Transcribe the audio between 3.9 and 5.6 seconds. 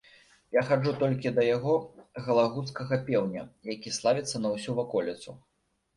славіцца на ўсю ваколіцу.